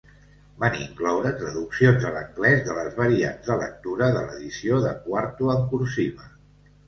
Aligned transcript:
Van 0.61 0.75
incloure 0.83 1.33
traduccions 1.41 2.07
a 2.09 2.13
l'anglès 2.15 2.63
de 2.69 2.77
les 2.77 2.97
variants 3.01 3.45
de 3.51 3.57
lectura 3.65 4.09
de 4.15 4.23
l'edició 4.31 4.79
de 4.87 4.95
quarto 5.05 5.53
en 5.57 5.61
cursiva. 5.75 6.27